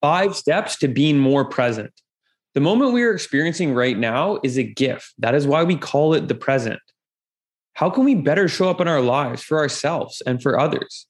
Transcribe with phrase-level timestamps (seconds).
[0.00, 1.92] Five steps to being more present.
[2.54, 5.12] The moment we are experiencing right now is a gift.
[5.18, 6.80] That is why we call it the present.
[7.74, 11.06] How can we better show up in our lives for ourselves and for others?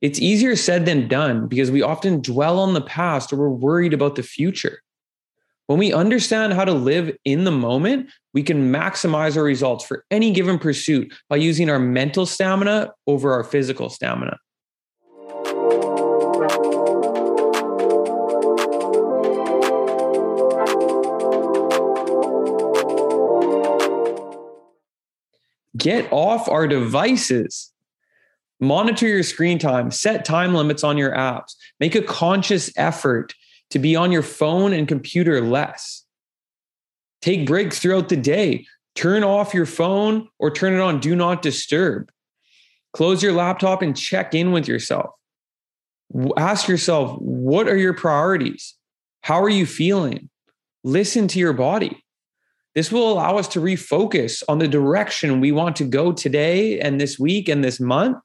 [0.00, 3.94] It's easier said than done because we often dwell on the past or we're worried
[3.94, 4.82] about the future.
[5.68, 10.04] When we understand how to live in the moment, we can maximize our results for
[10.10, 14.36] any given pursuit by using our mental stamina over our physical stamina.
[25.82, 27.72] Get off our devices.
[28.60, 33.34] Monitor your screen time, set time limits on your apps, make a conscious effort
[33.70, 36.04] to be on your phone and computer less.
[37.20, 38.64] Take breaks throughout the day.
[38.94, 42.12] Turn off your phone or turn it on do not disturb.
[42.92, 45.10] Close your laptop and check in with yourself.
[46.36, 48.76] Ask yourself, what are your priorities?
[49.22, 50.30] How are you feeling?
[50.84, 52.01] Listen to your body.
[52.74, 57.00] This will allow us to refocus on the direction we want to go today and
[57.00, 58.18] this week and this month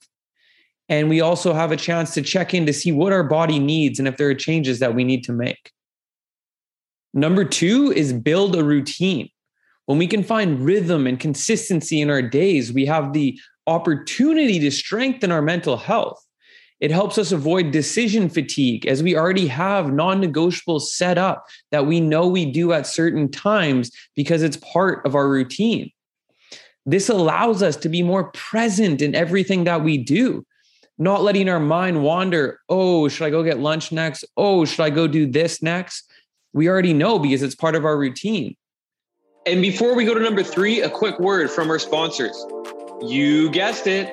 [0.89, 3.99] and we also have a chance to check in to see what our body needs
[3.99, 5.71] and if there are changes that we need to make.
[7.13, 9.29] Number two is build a routine.
[9.85, 14.71] When we can find rhythm and consistency in our days, we have the opportunity to
[14.71, 16.21] strengthen our mental health.
[16.79, 21.87] It helps us avoid decision fatigue as we already have non negotiables set up that
[21.87, 25.91] we know we do at certain times because it's part of our routine.
[26.85, 30.45] This allows us to be more present in everything that we do
[30.97, 32.59] not letting our mind wander.
[32.69, 34.25] Oh, should I go get lunch next?
[34.35, 36.09] Oh, should I go do this next?
[36.53, 38.55] We already know because it's part of our routine.
[39.45, 42.35] And before we go to number three, a quick word from our sponsors.
[43.01, 44.07] You guessed it,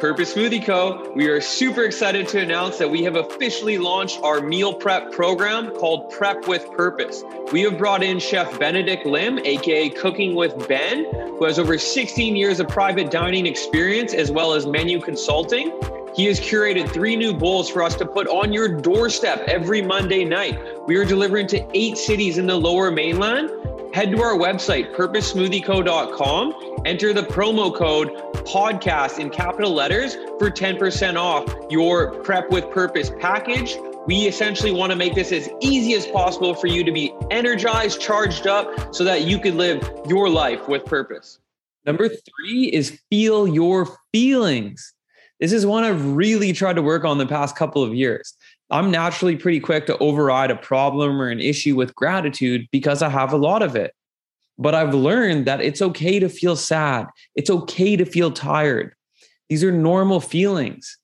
[0.00, 1.12] Purpose Smoothie Co.
[1.14, 5.72] We are super excited to announce that we have officially launched our meal prep program
[5.72, 7.22] called Prep with Purpose.
[7.52, 12.34] We have brought in Chef Benedict Lim, aka Cooking with Ben, who has over 16
[12.34, 15.70] years of private dining experience as well as menu consulting.
[16.14, 20.24] He has curated three new bowls for us to put on your doorstep every Monday
[20.24, 20.58] night.
[20.86, 23.50] We are delivering to eight cities in the lower mainland.
[23.92, 28.10] Head to our website, purposesmoothieco.com, enter the promo code
[28.46, 33.76] podcast in capital letters for 10% off your Prep with Purpose package.
[34.06, 38.00] We essentially want to make this as easy as possible for you to be energized,
[38.00, 41.40] charged up, so that you can live your life with purpose.
[41.84, 44.94] Number three is feel your feelings.
[45.40, 48.34] This is one I've really tried to work on the past couple of years.
[48.70, 53.08] I'm naturally pretty quick to override a problem or an issue with gratitude because I
[53.08, 53.94] have a lot of it.
[54.58, 57.06] But I've learned that it's okay to feel sad.
[57.34, 58.94] It's okay to feel tired.
[59.48, 60.98] These are normal feelings.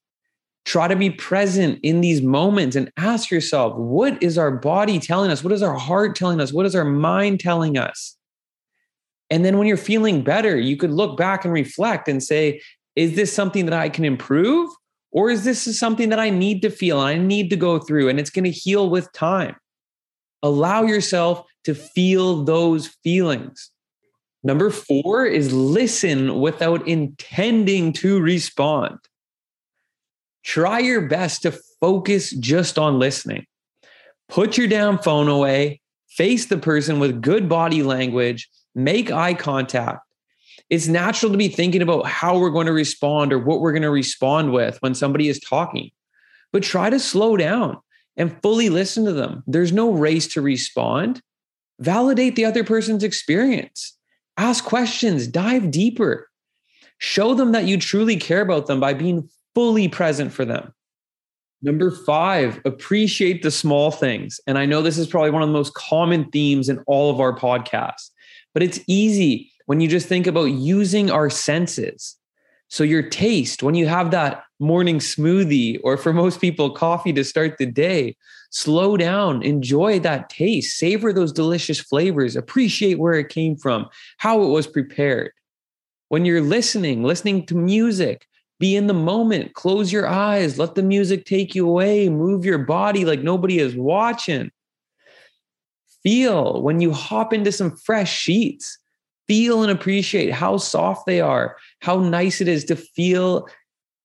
[0.64, 5.30] Try to be present in these moments and ask yourself what is our body telling
[5.30, 5.42] us?
[5.42, 6.52] What is our heart telling us?
[6.52, 8.16] What is our mind telling us?
[9.30, 12.60] And then when you're feeling better, you could look back and reflect and say,
[12.94, 14.70] is this something that I can improve?
[15.12, 18.08] Or is this something that I need to feel and I need to go through
[18.08, 19.56] and it's going to heal with time?
[20.42, 23.70] Allow yourself to feel those feelings.
[24.42, 28.98] Number four is listen without intending to respond.
[30.44, 33.46] Try your best to focus just on listening.
[34.28, 40.05] Put your damn phone away, face the person with good body language, make eye contact,
[40.68, 43.82] it's natural to be thinking about how we're going to respond or what we're going
[43.82, 45.90] to respond with when somebody is talking.
[46.52, 47.78] But try to slow down
[48.16, 49.44] and fully listen to them.
[49.46, 51.20] There's no race to respond.
[51.78, 53.96] Validate the other person's experience.
[54.36, 56.28] Ask questions, dive deeper.
[56.98, 60.72] Show them that you truly care about them by being fully present for them.
[61.62, 64.40] Number five, appreciate the small things.
[64.46, 67.20] And I know this is probably one of the most common themes in all of
[67.20, 68.10] our podcasts,
[68.52, 72.16] but it's easy when you just think about using our senses.
[72.68, 77.22] So, your taste, when you have that morning smoothie, or for most people, coffee to
[77.22, 78.16] start the day,
[78.50, 83.86] slow down, enjoy that taste, savor those delicious flavors, appreciate where it came from,
[84.16, 85.30] how it was prepared.
[86.08, 88.26] When you're listening, listening to music,
[88.58, 92.58] be in the moment, close your eyes, let the music take you away, move your
[92.58, 94.50] body like nobody is watching.
[96.02, 98.78] Feel when you hop into some fresh sheets
[99.28, 103.48] feel and appreciate how soft they are, how nice it is to feel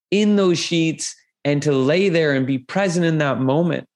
[0.09, 3.87] in those sheets and to lay there and be present in that moment.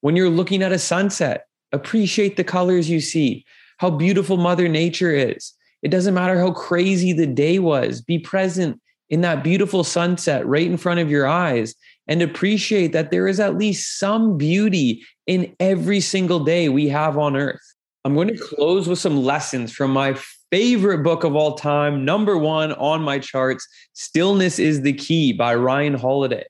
[0.00, 3.44] When you're looking at a sunset, appreciate the colors you see,
[3.78, 5.52] how beautiful Mother Nature is.
[5.82, 10.66] It doesn't matter how crazy the day was, be present in that beautiful sunset right
[10.66, 11.74] in front of your eyes
[12.06, 17.16] and appreciate that there is at least some beauty in every single day we have
[17.16, 17.74] on earth.
[18.04, 20.16] I'm going to close with some lessons from my
[20.50, 25.54] favorite book of all time, number one on my charts Stillness is the Key by
[25.54, 26.44] Ryan Holiday.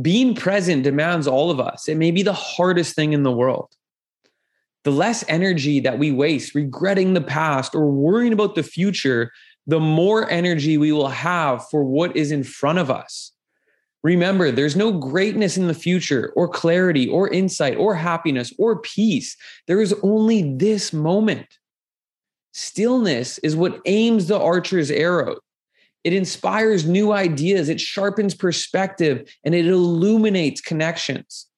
[0.00, 1.88] Being present demands all of us.
[1.88, 3.68] It may be the hardest thing in the world.
[4.84, 9.32] The less energy that we waste regretting the past or worrying about the future,
[9.66, 13.32] the more energy we will have for what is in front of us.
[14.02, 19.36] Remember, there's no greatness in the future, or clarity, or insight, or happiness, or peace.
[19.66, 21.46] There is only this moment.
[22.52, 25.36] Stillness is what aims the archer's arrow.
[26.04, 31.48] It inspires new ideas, it sharpens perspective, and it illuminates connections.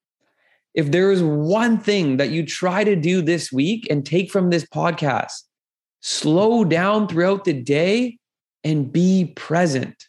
[0.74, 4.48] If there is one thing that you try to do this week and take from
[4.48, 5.42] this podcast,
[6.00, 8.18] slow down throughout the day
[8.64, 10.06] and be present.